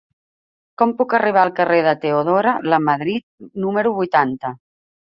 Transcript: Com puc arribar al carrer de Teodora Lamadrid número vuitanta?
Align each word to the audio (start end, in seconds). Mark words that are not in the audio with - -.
Com 0.81 0.93
puc 1.01 1.13
arribar 1.17 1.43
al 1.47 1.53
carrer 1.61 1.79
de 1.89 1.93
Teodora 2.07 2.57
Lamadrid 2.73 3.49
número 3.69 3.97
vuitanta? 4.03 4.57